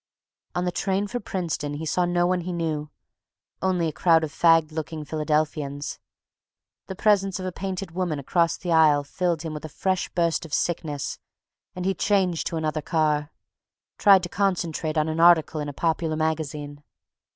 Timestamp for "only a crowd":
3.61-4.23